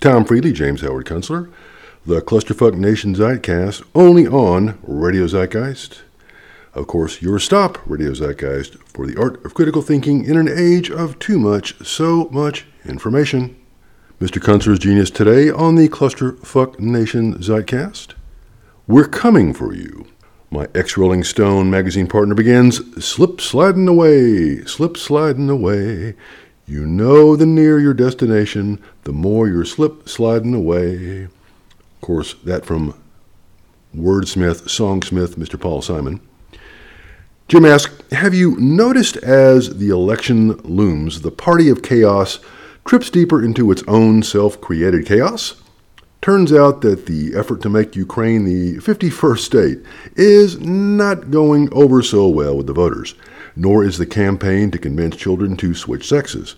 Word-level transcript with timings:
Tom 0.00 0.24
Freely, 0.24 0.50
James 0.50 0.80
Howard 0.80 1.04
Kunstler, 1.04 1.52
the 2.06 2.22
Clusterfuck 2.22 2.74
Nation 2.74 3.14
Zeitcast, 3.14 3.84
only 3.94 4.26
on 4.26 4.78
Radio 4.82 5.26
Zeitgeist. 5.26 6.00
Of 6.72 6.86
course, 6.86 7.20
your 7.20 7.38
stop, 7.38 7.78
Radio 7.84 8.12
Zeitgeist, 8.12 8.78
for 8.88 9.06
the 9.06 9.20
art 9.20 9.44
of 9.44 9.52
critical 9.52 9.82
thinking 9.82 10.24
in 10.24 10.38
an 10.38 10.48
age 10.48 10.90
of 10.90 11.18
too 11.18 11.38
much, 11.38 11.86
so 11.86 12.30
much 12.30 12.64
information. 12.86 13.56
Mr. 14.18 14.40
Kunstler's 14.40 14.78
Genius 14.78 15.10
today 15.10 15.50
on 15.50 15.74
the 15.74 15.90
Clusterfuck 15.90 16.80
Nation 16.80 17.34
Zeitcast. 17.34 18.14
We're 18.86 19.06
coming 19.06 19.52
for 19.52 19.74
you. 19.74 20.06
My 20.50 20.66
ex 20.74 20.96
Rolling 20.96 21.24
Stone 21.24 21.70
magazine 21.70 22.06
partner 22.06 22.34
begins 22.34 23.04
slip 23.04 23.38
sliding 23.38 23.86
away, 23.86 24.64
slip 24.64 24.96
sliding 24.96 25.50
away. 25.50 26.14
You 26.70 26.86
know 26.86 27.34
the 27.34 27.46
nearer 27.46 27.80
your 27.80 27.94
destination, 27.94 28.80
the 29.02 29.12
more 29.12 29.48
you're 29.48 29.64
slip 29.64 30.08
sliding 30.08 30.54
away. 30.54 31.24
Of 31.24 32.00
course, 32.00 32.34
that 32.44 32.64
from 32.64 32.94
wordsmith, 33.92 34.68
songsmith, 34.68 35.34
Mr. 35.34 35.60
Paul 35.60 35.82
Simon. 35.82 36.20
Jim 37.48 37.64
asks 37.64 38.00
Have 38.12 38.34
you 38.34 38.56
noticed 38.60 39.16
as 39.16 39.78
the 39.78 39.88
election 39.88 40.58
looms, 40.58 41.22
the 41.22 41.32
party 41.32 41.68
of 41.70 41.82
chaos 41.82 42.38
trips 42.84 43.10
deeper 43.10 43.44
into 43.44 43.72
its 43.72 43.82
own 43.88 44.22
self 44.22 44.60
created 44.60 45.06
chaos? 45.06 45.60
Turns 46.22 46.52
out 46.52 46.82
that 46.82 47.06
the 47.06 47.32
effort 47.34 47.62
to 47.62 47.68
make 47.68 47.96
Ukraine 47.96 48.44
the 48.44 48.76
51st 48.76 49.38
state 49.38 49.78
is 50.14 50.60
not 50.60 51.32
going 51.32 51.68
over 51.72 52.00
so 52.00 52.28
well 52.28 52.56
with 52.56 52.68
the 52.68 52.72
voters 52.72 53.16
nor 53.56 53.84
is 53.84 53.98
the 53.98 54.06
campaign 54.06 54.70
to 54.70 54.78
convince 54.78 55.16
children 55.16 55.56
to 55.56 55.74
switch 55.74 56.08
sexes, 56.08 56.56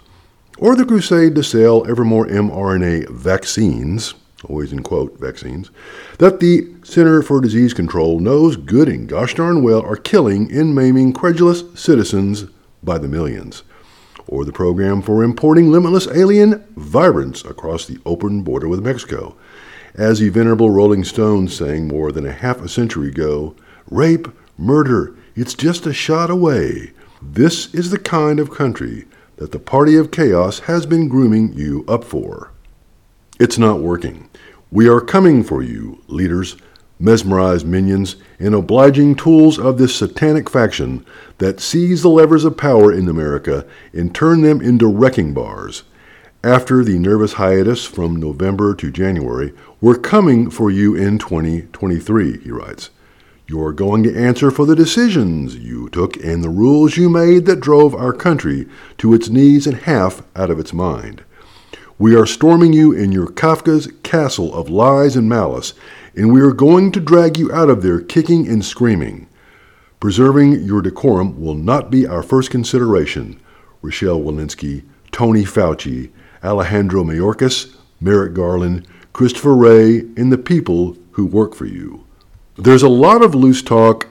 or 0.59 0.77
the 0.77 0.85
crusade 0.85 1.35
to 1.35 1.43
sell 1.43 1.89
ever 1.89 2.05
more 2.05 2.27
mRNA 2.27 3.09
vaccines, 3.11 4.15
always 4.45 4.73
in 4.73 4.83
quote, 4.83 5.19
vaccines, 5.19 5.71
that 6.19 6.41
the 6.41 6.69
Center 6.83 7.23
for 7.23 7.41
Disease 7.41 7.73
Control 7.73 8.21
knows 8.21 8.57
good 8.57 8.89
and 8.89 9.09
gosh 9.09 9.35
darn 9.35 9.63
well 9.63 9.83
are 9.83 9.97
killing 9.97 10.53
and 10.53 10.75
maiming 10.75 11.13
credulous 11.13 11.65
citizens 11.75 12.45
by 12.83 12.99
the 12.99 13.09
millions, 13.09 13.63
or 14.27 14.45
the 14.45 14.53
program 14.53 15.01
for 15.01 15.25
importing 15.25 15.71
limitless 15.71 16.07
alien 16.09 16.65
vibrants 16.77 17.45
across 17.45 17.87
the 17.87 17.99
open 18.05 18.43
border 18.43 18.69
with 18.69 18.85
Mexico. 18.85 19.37
As 19.95 20.19
the 20.19 20.29
venerable 20.31 20.71
Rolling 20.71 21.05
Stones 21.05 21.57
sang 21.57 21.87
more 21.87 22.13
than 22.13 22.27
a 22.27 22.33
half 22.33 22.61
a 22.61 22.69
century 22.69 23.09
ago, 23.09 23.55
rape, 23.91 24.27
murder, 24.57 25.15
it's 25.35 25.55
just 25.55 25.87
a 25.87 25.93
shot 25.93 26.31
away. 26.31 26.93
This 27.21 27.73
is 27.75 27.91
the 27.91 27.99
kind 27.99 28.41
of 28.41 28.51
country 28.51 29.07
that 29.37 29.53
the 29.53 29.59
party 29.59 29.97
of 29.97 30.11
chaos 30.11 30.61
has 30.61 30.87
been 30.87 31.09
grooming 31.09 31.53
you 31.55 31.85
up 31.89 32.05
for. 32.05 32.53
It's 33.41 33.59
not 33.59 33.81
working. 33.81 34.29
We 34.71 34.89
are 34.89 35.01
coming 35.01 35.43
for 35.43 35.63
you, 35.63 36.03
leaders, 36.07 36.57
mesmerized 36.99 37.67
minions, 37.67 38.17
and 38.39 38.55
obliging 38.55 39.17
tools 39.17 39.59
of 39.59 39.77
this 39.77 39.95
satanic 39.97 40.49
faction 40.49 41.05
that 41.39 41.61
seize 41.61 42.03
the 42.03 42.09
levers 42.09 42.45
of 42.45 42.57
power 42.57 42.93
in 42.93 43.09
America 43.09 43.67
and 43.93 44.15
turn 44.15 44.43
them 44.43 44.61
into 44.61 44.87
wrecking 44.87 45.35
bars. 45.35 45.83
After 46.45 46.83
the 46.83 46.99
nervous 46.99 47.35
hiatus 47.35 47.85
from 47.85 48.17
November 48.17 48.75
to 48.75 48.91
January, 48.91 49.53
we're 49.81 49.99
coming 49.99 50.51
for 50.51 50.71
you 50.71 50.95
in 50.95 51.19
2023, 51.19 52.39
he 52.39 52.51
writes. 52.51 52.91
You're 53.49 53.73
going 53.73 54.03
to 54.05 54.17
answer 54.17 54.51
for 54.51 54.67
the 54.67 54.77
decisions 54.77 55.57
you 55.57 55.89
took 55.89 56.17
and 56.17 56.43
the 56.43 56.49
rules 56.49 56.97
you 56.97 57.11
made 57.11 57.45
that 57.47 57.61
drove 57.61 57.95
our 57.95 58.13
country 58.13 58.69
to 58.99 59.13
its 59.15 59.29
knees 59.29 59.67
and 59.67 59.79
half 59.79 60.23
out 60.37 60.51
of 60.51 60.59
its 60.59 60.73
mind. 60.73 61.25
We 61.99 62.15
are 62.15 62.27
storming 62.27 62.73
you 62.73 62.93
in 62.93 63.13
your 63.13 63.27
Kafka's 63.27 63.93
castle 64.03 64.55
of 64.55 64.71
lies 64.71 65.17
and 65.17 65.29
malice, 65.29 65.75
and 66.17 66.33
we 66.33 66.41
are 66.41 66.53
going 66.53 66.93
to 66.93 67.01
drag 67.01 67.39
you 67.39 67.53
out 67.53 67.69
of 67.69 67.83
there 67.83 68.01
kicking 68.01 68.49
and 68.49 68.65
screaming. 68.65 69.29
Preserving 70.01 70.63
your 70.65 70.83
decorum 70.83 71.41
will 71.41 71.55
not 71.55 71.91
be 71.91 72.07
our 72.07 72.23
first 72.23 72.51
consideration. 72.51 73.41
Rochelle 73.83 74.21
Walensky, 74.21 74.85
Tony 75.11 75.45
Fauci, 75.45 76.11
Alejandro 76.43 77.05
Mayorkas, 77.05 77.77
Merrick 78.01 78.35
Garland, 78.35 78.87
Christopher 79.13 79.55
Wray, 79.55 80.01
and 80.17 80.33
the 80.33 80.39
people 80.39 80.97
who 81.13 81.27
work 81.27 81.55
for 81.55 81.67
you. 81.67 82.05
There's 82.59 82.83
a 82.83 82.89
lot 82.89 83.23
of 83.23 83.35
loose 83.35 83.63
talk 83.63 84.09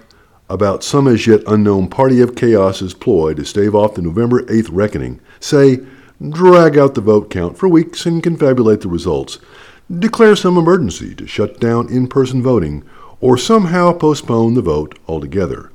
about 0.49 0.83
some 0.83 1.07
as 1.07 1.27
yet 1.27 1.43
unknown 1.45 1.89
party 1.89 2.21
of 2.21 2.35
chaos's 2.35 2.95
ploy 2.95 3.35
to 3.35 3.45
stave 3.45 3.75
off 3.75 3.93
the 3.93 4.01
November 4.01 4.41
8th 4.45 4.69
reckoning. 4.71 5.21
Say, 5.39 5.81
drag 6.27 6.75
out 6.75 6.95
the 6.95 7.01
vote 7.01 7.29
count 7.29 7.59
for 7.59 7.69
weeks 7.69 8.07
and 8.07 8.23
confabulate 8.23 8.81
the 8.81 8.87
results. 8.87 9.37
Declare 9.95 10.37
some 10.37 10.57
emergency 10.57 11.13
to 11.15 11.27
shut 11.27 11.59
down 11.59 11.87
in 11.89 12.07
person 12.07 12.41
voting, 12.41 12.83
or 13.19 13.37
somehow 13.37 13.93
postpone 13.93 14.55
the 14.55 14.63
vote 14.63 14.97
altogether. 15.07 15.71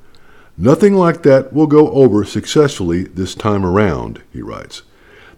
Nothing 0.58 0.94
like 0.94 1.22
that 1.22 1.52
will 1.52 1.68
go 1.68 1.92
over 1.92 2.24
successfully 2.24 3.04
this 3.04 3.36
time 3.36 3.64
around, 3.64 4.22
he 4.32 4.42
writes. 4.42 4.82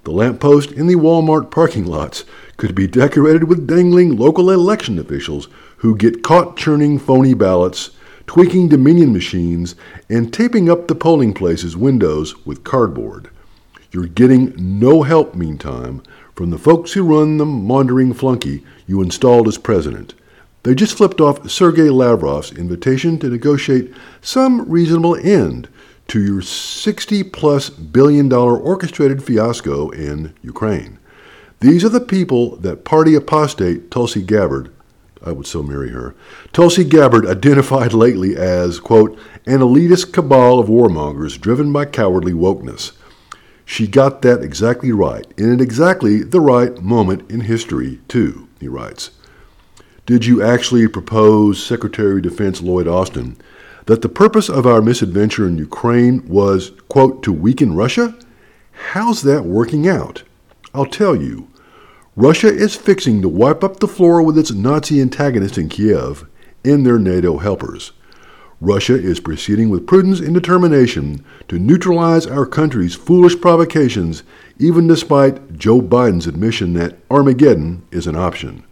The 0.05 0.13
lamppost 0.13 0.73
in 0.73 0.87
the 0.87 0.95
Walmart 0.95 1.51
parking 1.51 1.85
lots 1.85 2.25
could 2.57 2.75
be 2.75 2.87
decorated 2.87 3.45
with 3.45 3.67
dangling 3.67 4.17
local 4.17 4.51
election 4.51 4.99
officials 4.99 5.49
who 5.79 5.97
get 5.97 6.23
caught 6.23 6.57
churning 6.57 6.99
phony 6.99 7.35
ballots, 7.35 7.91
tweaking 8.27 8.69
Dominion 8.69 9.13
machines, 9.13 9.75
and 10.09 10.33
taping 10.33 10.71
up 10.71 10.87
the 10.87 10.95
polling 10.95 11.33
places' 11.33 11.77
windows 11.77 12.45
with 12.47 12.65
cardboard. 12.65 13.31
You're 13.91 14.07
getting 14.07 14.55
no 14.57 15.03
help, 15.03 15.35
meantime, 15.35 16.03
from 16.35 16.51
the 16.51 16.59
folks 16.59 16.93
who 16.93 17.03
run 17.03 17.39
the 17.39 17.47
maundering 17.47 18.13
flunky 18.13 18.65
you 18.87 19.03
installed 19.03 19.49
as 19.49 19.57
president. 19.57 20.15
They 20.63 20.75
just 20.75 20.97
flipped 20.97 21.21
off 21.21 21.49
Sergei 21.49 21.89
Lavrov's 21.89 22.53
invitation 22.53 23.19
to 23.21 23.29
negotiate 23.29 23.95
some 24.21 24.69
reasonable 24.69 25.17
end 25.17 25.69
to 26.09 26.21
your 26.21 26.43
60 26.43 27.23
plus 27.25 27.71
billion 27.71 28.29
dollar 28.29 28.59
orchestrated 28.59 29.23
fiasco 29.23 29.91
in 29.91 30.35
Ukraine. 30.43 30.99
These 31.61 31.85
are 31.85 31.91
the 31.91 32.01
people 32.01 32.57
that 32.57 32.85
party 32.85 33.15
apostate 33.15 33.91
Tulsi 33.91 34.23
Gabbard 34.23 34.71
I 35.29 35.33
would 35.33 35.47
so 35.47 35.63
marry 35.63 35.91
her. 35.91 36.15
Tulsi 36.53 36.85
Gabbard 36.85 37.27
identified 37.27 37.93
lately 38.05 38.37
as, 38.37 38.81
quote, 38.81 39.19
an 39.47 39.61
elitist 39.61 40.13
cabal 40.13 40.59
of 40.59 40.69
warmongers 40.69 41.41
driven 41.41 41.73
by 41.73 41.85
cowardly 41.85 42.33
wokeness. 42.33 42.93
She 43.65 43.87
got 43.87 44.23
that 44.23 44.43
exactly 44.43 44.93
right, 44.93 45.27
and 45.37 45.53
at 45.53 45.61
exactly 45.61 46.23
the 46.23 46.41
right 46.41 46.81
moment 46.83 47.31
in 47.31 47.41
history, 47.41 48.01
too, 48.09 48.49
he 48.59 48.67
writes. 48.67 49.11
Did 50.07 50.25
you 50.25 50.43
actually 50.43 50.89
propose, 50.89 51.63
Secretary 51.63 52.17
of 52.17 52.23
Defense 52.23 52.63
Lloyd 52.63 52.89
Austin, 52.89 53.37
that 53.85 54.01
the 54.01 54.09
purpose 54.09 54.49
of 54.49 54.67
our 54.67 54.81
misadventure 54.81 55.47
in 55.47 55.59
Ukraine 55.59 56.27
was, 56.27 56.73
quote, 56.89 57.23
to 57.25 57.33
weaken 57.33 57.75
Russia? 57.75 58.17
How's 58.93 59.21
that 59.23 59.45
working 59.45 59.87
out? 59.87 60.23
I'll 60.73 60.87
tell 60.87 61.15
you. 61.15 61.49
Russia 62.19 62.49
is 62.49 62.75
fixing 62.75 63.23
to 63.23 63.29
wipe 63.29 63.63
up 63.63 63.79
the 63.79 63.87
floor 63.87 64.21
with 64.21 64.37
its 64.37 64.51
Nazi 64.51 65.01
antagonists 65.01 65.57
in 65.57 65.69
Kiev 65.69 66.27
and 66.65 66.85
their 66.85 66.99
NATO 66.99 67.39
helpers. 67.39 67.93
Russia 68.61 68.95
is 68.95 69.21
proceeding 69.21 69.71
with 69.71 69.87
prudence 69.87 70.19
and 70.19 70.35
determination 70.35 71.25
to 71.47 71.61
neutralize 71.61 72.27
our 72.27 72.45
country's 72.45 72.97
foolish 72.97 73.41
provocations, 73.41 74.25
even 74.59 74.89
despite 74.89 75.57
Joe 75.57 75.81
Biden's 75.81 76.27
admission 76.27 76.73
that 76.73 76.99
Armageddon 77.09 77.87
is 77.93 78.09
an 78.09 78.17
option. 78.17 78.65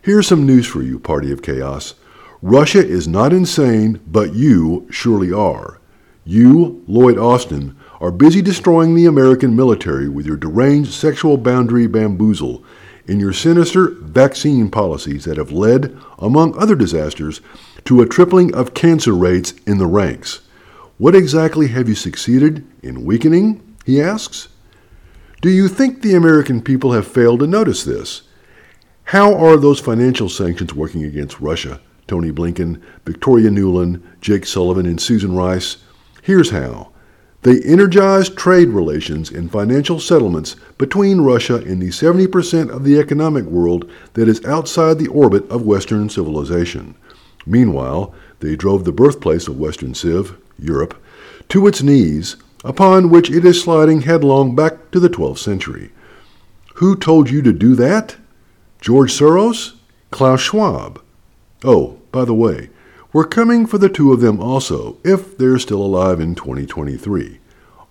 Here's 0.00 0.26
some 0.26 0.46
news 0.46 0.66
for 0.66 0.80
you, 0.80 0.98
Party 0.98 1.30
of 1.30 1.42
Chaos. 1.42 1.96
Russia 2.40 2.82
is 2.82 3.06
not 3.06 3.34
insane, 3.34 4.00
but 4.06 4.32
you 4.32 4.88
surely 4.90 5.30
are. 5.30 5.78
You, 6.24 6.82
Lloyd 6.88 7.18
Austin, 7.18 7.76
are 8.00 8.10
busy 8.10 8.40
destroying 8.40 8.94
the 8.94 9.06
American 9.06 9.54
military 9.54 10.08
with 10.08 10.26
your 10.26 10.36
deranged 10.36 10.92
sexual 10.92 11.36
boundary 11.36 11.86
bamboozle 11.86 12.64
and 13.06 13.20
your 13.20 13.32
sinister 13.32 13.90
vaccine 13.90 14.70
policies 14.70 15.24
that 15.24 15.36
have 15.36 15.52
led, 15.52 15.96
among 16.18 16.56
other 16.56 16.74
disasters, 16.74 17.40
to 17.84 18.00
a 18.00 18.06
tripling 18.06 18.54
of 18.54 18.74
cancer 18.74 19.12
rates 19.12 19.52
in 19.66 19.78
the 19.78 19.86
ranks. 19.86 20.40
What 20.96 21.14
exactly 21.14 21.68
have 21.68 21.88
you 21.88 21.94
succeeded 21.94 22.66
in 22.82 23.04
weakening? 23.04 23.76
He 23.84 24.00
asks. 24.00 24.48
Do 25.40 25.48
you 25.48 25.68
think 25.68 26.02
the 26.02 26.14
American 26.14 26.60
people 26.60 26.92
have 26.92 27.06
failed 27.06 27.40
to 27.40 27.46
notice 27.46 27.84
this? 27.84 28.22
How 29.04 29.34
are 29.34 29.56
those 29.56 29.80
financial 29.80 30.28
sanctions 30.28 30.74
working 30.74 31.04
against 31.04 31.40
Russia? 31.40 31.80
Tony 32.06 32.30
Blinken, 32.30 32.80
Victoria 33.04 33.50
Nuland, 33.50 34.02
Jake 34.20 34.44
Sullivan, 34.44 34.86
and 34.86 35.00
Susan 35.00 35.34
Rice. 35.34 35.78
Here's 36.22 36.50
how. 36.50 36.92
They 37.42 37.60
energized 37.62 38.36
trade 38.36 38.68
relations 38.68 39.30
and 39.30 39.50
financial 39.50 39.98
settlements 39.98 40.56
between 40.76 41.22
Russia 41.22 41.56
and 41.56 41.80
the 41.80 41.88
70% 41.88 42.70
of 42.70 42.84
the 42.84 42.98
economic 42.98 43.44
world 43.46 43.90
that 44.12 44.28
is 44.28 44.44
outside 44.44 44.98
the 44.98 45.08
orbit 45.08 45.48
of 45.50 45.62
Western 45.62 46.10
civilization. 46.10 46.94
Meanwhile, 47.46 48.12
they 48.40 48.56
drove 48.56 48.84
the 48.84 48.92
birthplace 48.92 49.48
of 49.48 49.58
Western 49.58 49.94
Civ, 49.94 50.36
Europe, 50.58 51.02
to 51.48 51.66
its 51.66 51.82
knees, 51.82 52.36
upon 52.62 53.08
which 53.08 53.30
it 53.30 53.46
is 53.46 53.62
sliding 53.62 54.02
headlong 54.02 54.54
back 54.54 54.90
to 54.90 55.00
the 55.00 55.08
12th 55.08 55.38
century. 55.38 55.90
Who 56.74 56.94
told 56.94 57.30
you 57.30 57.40
to 57.42 57.52
do 57.52 57.74
that? 57.76 58.16
George 58.80 59.12
Soros? 59.12 59.76
Klaus 60.10 60.40
Schwab? 60.40 61.00
Oh, 61.64 61.98
by 62.12 62.24
the 62.24 62.34
way, 62.34 62.68
we're 63.12 63.24
coming 63.24 63.66
for 63.66 63.78
the 63.78 63.88
two 63.88 64.12
of 64.12 64.20
them 64.20 64.40
also, 64.40 64.96
if 65.02 65.36
they're 65.36 65.58
still 65.58 65.82
alive 65.82 66.20
in 66.20 66.34
2023. 66.34 67.40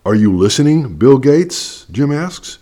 Are 0.06 0.16
you 0.16 0.36
listening, 0.36 0.95
Bill 0.95 1.18
Gates? 1.18 1.86
Jim 1.92 2.12
asks. 2.12 2.60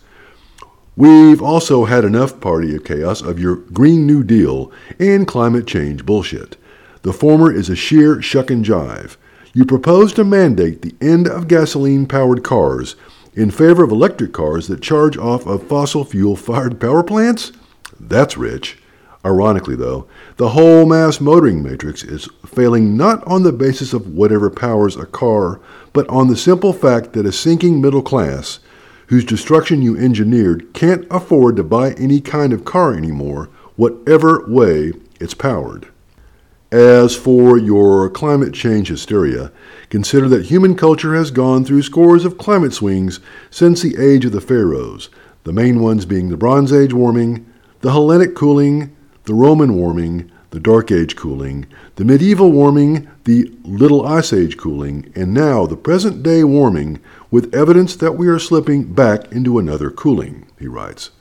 We've 0.95 1.42
also 1.42 1.86
had 1.86 2.04
enough 2.04 2.42
party 2.42 2.75
of 2.75 2.83
chaos 2.83 3.21
of 3.21 3.38
your 3.38 3.57
Green 3.57 4.07
New 4.07 4.24
Deal 4.24 4.71
and 4.98 5.27
climate 5.27 5.68
change 5.68 6.04
bullshit. 6.04 6.57
The 7.04 7.13
former 7.13 7.54
is 7.54 7.69
a 7.69 7.75
sheer 7.75 8.24
shuck 8.24 8.50
and 8.50 8.65
jive. 8.65 9.18
You 9.54 9.63
propose 9.63 10.12
to 10.13 10.24
mandate 10.24 10.81
the 10.81 10.95
end 11.00 11.27
of 11.27 11.48
gasoline 11.48 12.07
powered 12.07 12.44
cars 12.44 12.95
in 13.36 13.51
favor 13.51 13.83
of 13.83 13.92
electric 13.92 14.33
cars 14.33 14.68
that 14.68 14.81
charge 14.81 15.15
off 15.15 15.45
of 15.45 15.68
fossil 15.68 16.04
fuel 16.04 16.36
fired 16.36 16.81
power 16.81 17.04
plants? 17.04 17.51
That's 18.00 18.36
rich. 18.36 18.80
Ironically, 19.25 19.75
though, 19.75 20.08
the 20.38 20.50
whole 20.50 20.86
mass 20.86 21.19
motoring 21.19 21.62
matrix 21.64 22.04
is 22.04 22.30
failing 22.46 22.96
not 22.96 23.25
on 23.28 23.44
the 23.44 23.52
basis 23.52 23.94
of 23.94 24.14
whatever 24.14 24.50
powers 24.50 24.96
a 24.96 25.06
car, 25.06 25.60
but 25.92 26.08
on 26.08 26.28
the 26.28 26.38
simple 26.38 26.74
fact 26.74 27.14
that 27.14 27.25
a 27.25 27.31
sinking 27.31 27.81
middle 27.81 28.02
class, 28.02 28.60
whose 29.08 29.25
destruction 29.25 29.81
you 29.81 29.98
engineered, 29.98 30.74
can't 30.74 31.08
afford 31.10 31.56
to 31.56 31.64
buy 31.64 31.92
any 31.94 32.22
kind 32.22 32.54
of 32.54 32.66
car 32.66 32.94
anymore, 32.94 33.50
whatever 33.75 34.46
way 34.48 34.94
it's 35.19 35.34
powered. 35.34 35.88
As 36.72 37.16
for 37.16 37.58
your 37.58 38.10
climate 38.10 38.54
change 38.54 38.90
hysteria, 38.90 39.54
consider 39.90 40.28
that 40.28 40.48
human 40.48 40.75
culture 40.75 41.16
has 41.16 41.31
gone 41.31 41.64
through 41.64 41.84
scores 41.84 42.25
of 42.25 42.38
climate 42.38 42.74
swings 42.74 43.22
since 43.50 43.81
the 43.81 43.96
age 43.98 44.25
of 44.25 44.34
the 44.34 44.42
pharaohs, 44.42 45.10
the 45.46 45.54
main 45.54 45.80
ones 45.80 46.06
being 46.06 46.28
the 46.28 46.36
Bronze 46.36 46.74
Age 46.74 46.92
warming, 46.92 47.46
the 47.80 47.92
Hellenic 47.92 48.36
cooling, 48.36 48.94
the 49.28 49.34
Roman 49.34 49.76
warming, 49.76 50.32
the 50.52 50.60
Dark 50.60 50.90
Age 50.90 51.18
cooling, 51.18 51.66
the 51.98 52.06
medieval 52.06 52.50
warming, 52.50 53.10
the 53.26 53.52
Little 53.66 54.06
Ice 54.06 54.32
Age 54.32 54.56
cooling, 54.56 55.12
and 55.16 55.34
now 55.34 55.66
the 55.66 55.76
present 55.76 56.24
day 56.24 56.46
warming, 56.46 57.02
with 57.30 57.54
evidence 57.54 57.98
that 57.98 58.14
we 58.14 58.30
are 58.30 58.40
slipping 58.40 58.86
back 58.94 59.30
into 59.34 59.60
another 59.60 59.92
cooling, 59.92 60.48
he 60.58 60.66
writes. 60.66 61.12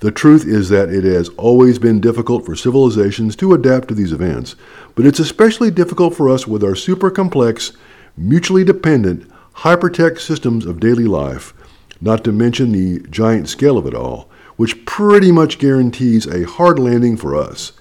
The 0.00 0.10
truth 0.10 0.46
is 0.46 0.70
that 0.70 0.88
it 0.88 1.04
has 1.04 1.28
always 1.36 1.78
been 1.78 2.00
difficult 2.00 2.46
for 2.46 2.56
civilizations 2.56 3.36
to 3.36 3.52
adapt 3.52 3.88
to 3.88 3.94
these 3.94 4.12
events, 4.12 4.56
but 4.94 5.04
it's 5.04 5.20
especially 5.20 5.70
difficult 5.70 6.16
for 6.16 6.30
us 6.30 6.46
with 6.46 6.64
our 6.64 6.74
super 6.74 7.10
complex, 7.10 7.72
mutually 8.16 8.64
dependent, 8.64 9.30
hypertech 9.56 10.18
systems 10.18 10.64
of 10.64 10.80
daily 10.80 11.04
life, 11.04 11.52
not 12.00 12.24
to 12.24 12.32
mention 12.32 12.72
the 12.72 13.00
giant 13.10 13.50
scale 13.50 13.76
of 13.76 13.86
it 13.86 13.94
all, 13.94 14.30
which 14.56 14.84
pretty 14.84 15.32
much 15.32 15.58
guarantees 15.58 16.26
a 16.26 16.46
hard 16.46 16.78
landing 16.78 17.16
for 17.16 17.34
us. 17.34 17.72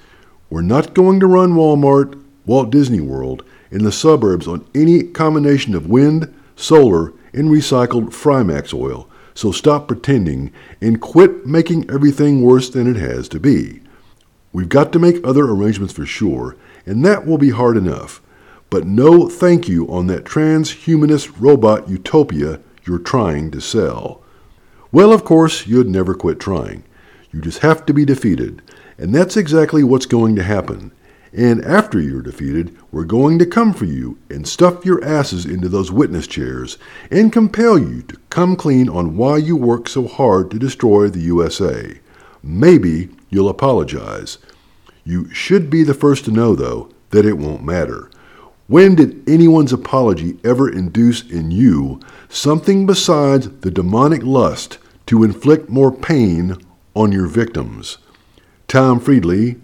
We're 0.49 0.61
not 0.61 0.93
going 0.93 1.19
to 1.19 1.27
run 1.27 1.53
Walmart, 1.53 2.21
Walt 2.45 2.69
Disney 2.71 2.99
World, 2.99 3.43
in 3.69 3.83
the 3.83 3.91
suburbs 3.91 4.47
on 4.47 4.67
any 4.75 5.03
combination 5.03 5.73
of 5.75 5.87
wind, 5.87 6.33
solar, 6.55 7.13
and 7.33 7.49
recycled 7.49 8.09
Frymax 8.09 8.73
oil, 8.73 9.07
so 9.33 9.51
stop 9.51 9.87
pretending 9.87 10.51
and 10.81 11.01
quit 11.01 11.45
making 11.45 11.89
everything 11.89 12.41
worse 12.41 12.69
than 12.69 12.87
it 12.87 12.99
has 12.99 13.29
to 13.29 13.39
be. 13.39 13.81
We've 14.53 14.69
got 14.69 14.91
to 14.91 14.99
make 14.99 15.25
other 15.25 15.45
arrangements 15.45 15.93
for 15.93 16.05
sure, 16.05 16.57
and 16.85 17.05
that 17.05 17.25
will 17.25 17.37
be 17.37 17.51
hard 17.51 17.77
enough. 17.77 18.21
But 18.69 18.85
no 18.85 19.29
thank 19.29 19.67
you 19.69 19.85
on 19.87 20.07
that 20.07 20.25
transhumanist 20.25 21.33
robot 21.39 21.89
utopia 21.89 22.59
you're 22.85 22.99
trying 22.99 23.51
to 23.51 23.61
sell. 23.61 24.20
Well, 24.91 25.13
of 25.13 25.23
course, 25.23 25.67
you'd 25.67 25.89
never 25.89 26.13
quit 26.13 26.39
trying. 26.39 26.83
You 27.31 27.39
just 27.39 27.59
have 27.59 27.85
to 27.85 27.93
be 27.93 28.03
defeated. 28.03 28.61
And 28.97 29.15
that's 29.15 29.37
exactly 29.37 29.83
what's 29.83 30.05
going 30.05 30.35
to 30.35 30.43
happen. 30.43 30.91
And 31.33 31.63
after 31.63 31.97
you're 31.97 32.21
defeated, 32.21 32.77
we're 32.91 33.05
going 33.05 33.39
to 33.39 33.45
come 33.45 33.73
for 33.73 33.85
you 33.85 34.17
and 34.29 34.45
stuff 34.45 34.83
your 34.83 35.01
asses 35.01 35.45
into 35.45 35.69
those 35.69 35.89
witness 35.89 36.27
chairs 36.27 36.77
and 37.09 37.31
compel 37.31 37.79
you 37.79 38.01
to 38.03 38.17
come 38.29 38.57
clean 38.57 38.89
on 38.89 39.15
why 39.15 39.37
you 39.37 39.55
worked 39.55 39.89
so 39.89 40.07
hard 40.07 40.51
to 40.51 40.59
destroy 40.59 41.07
the 41.07 41.21
USA. 41.21 41.99
Maybe 42.43 43.09
you'll 43.29 43.47
apologize. 43.47 44.39
You 45.05 45.33
should 45.33 45.69
be 45.69 45.83
the 45.83 45.93
first 45.93 46.25
to 46.25 46.31
know, 46.31 46.53
though, 46.53 46.89
that 47.11 47.25
it 47.25 47.37
won't 47.37 47.63
matter. 47.63 48.10
When 48.67 48.95
did 48.95 49.27
anyone's 49.27 49.73
apology 49.73 50.37
ever 50.43 50.71
induce 50.71 51.29
in 51.29 51.51
you 51.51 51.99
something 52.29 52.85
besides 52.85 53.49
the 53.61 53.71
demonic 53.71 54.23
lust 54.23 54.77
to 55.07 55.23
inflict 55.23 55.69
more 55.69 55.91
pain 55.91 56.55
on 56.93 57.11
your 57.11 57.27
victims? 57.27 57.97
Tom 58.67 58.99
Friedley, 58.99 59.57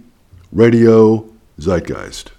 Radio 0.51 1.29
Zeitgeist. 1.57 2.31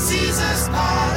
Caesar's 0.00 0.66
pie. 0.68 1.09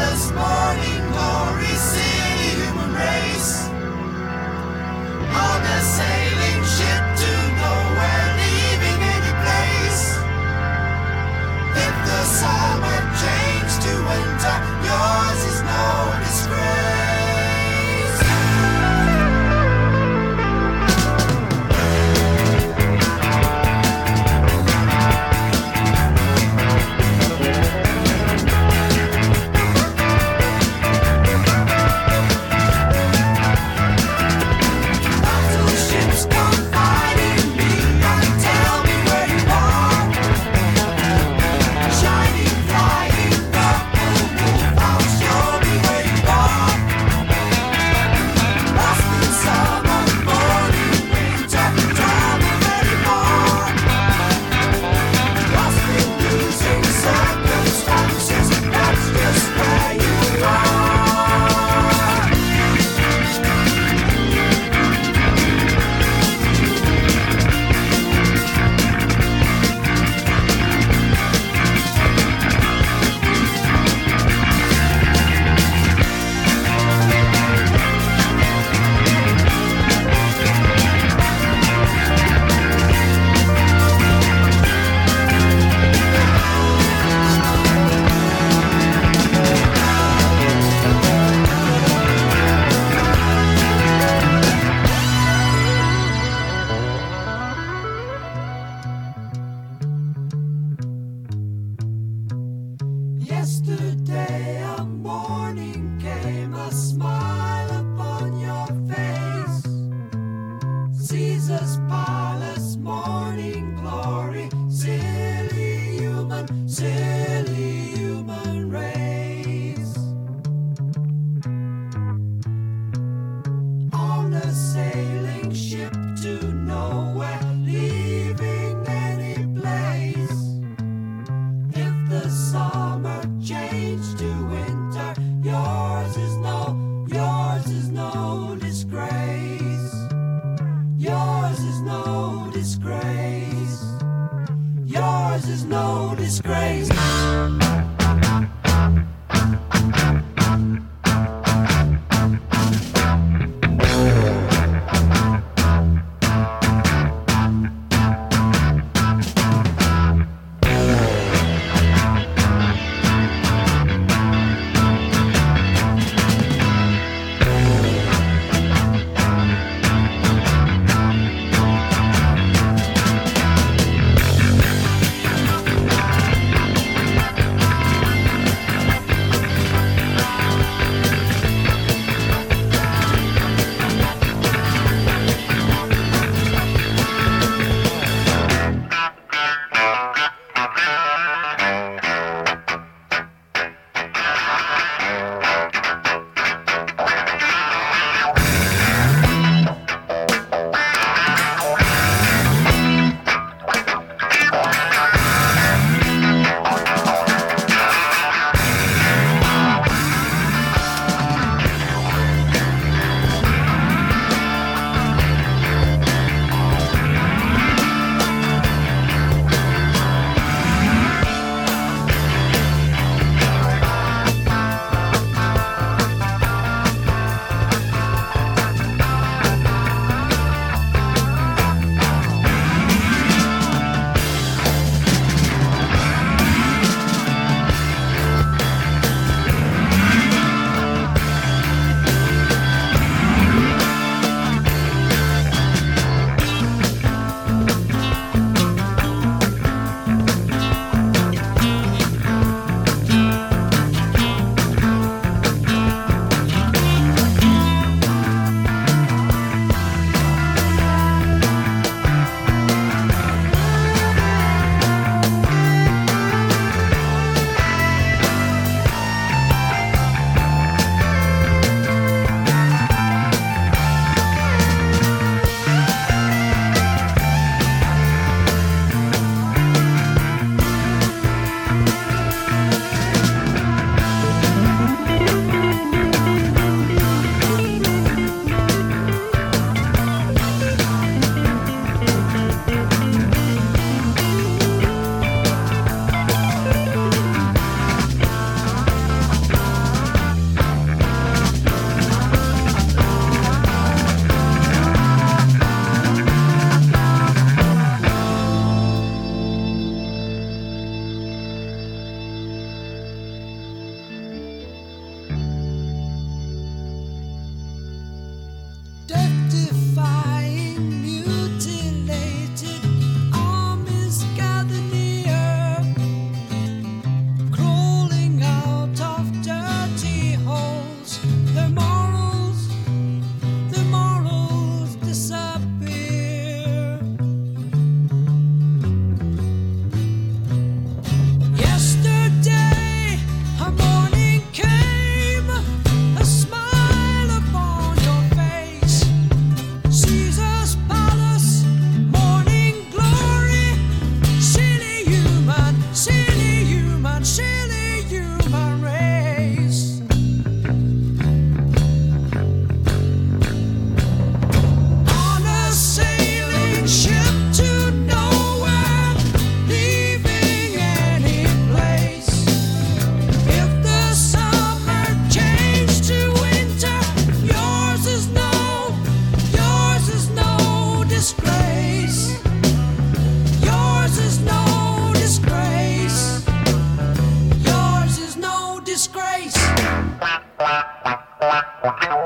Wow. 391.84 392.23